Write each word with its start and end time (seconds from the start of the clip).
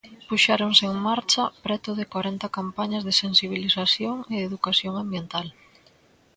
Puxéronse 0.27 0.83
en 0.91 0.95
marcha 1.07 1.43
preto 1.65 1.89
de 1.99 2.05
corenta 2.13 2.47
campañas 2.57 3.05
de 3.07 3.13
sensibilización 3.23 4.15
e 4.35 4.37
educación 4.49 4.93
ambiental. 5.03 5.47